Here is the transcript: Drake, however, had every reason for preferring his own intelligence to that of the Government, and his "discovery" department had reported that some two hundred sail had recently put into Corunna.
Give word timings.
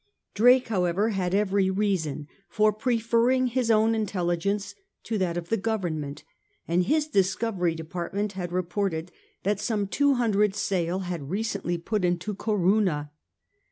Drake, 0.33 0.69
however, 0.69 1.09
had 1.09 1.35
every 1.35 1.69
reason 1.69 2.27
for 2.49 2.73
preferring 2.73 3.45
his 3.45 3.69
own 3.69 3.93
intelligence 3.93 4.73
to 5.03 5.19
that 5.19 5.37
of 5.37 5.49
the 5.49 5.57
Government, 5.57 6.23
and 6.67 6.85
his 6.85 7.05
"discovery" 7.07 7.75
department 7.75 8.31
had 8.31 8.51
reported 8.51 9.11
that 9.43 9.59
some 9.59 9.85
two 9.85 10.15
hundred 10.15 10.55
sail 10.55 11.01
had 11.01 11.29
recently 11.29 11.77
put 11.77 12.03
into 12.03 12.33
Corunna. 12.33 13.11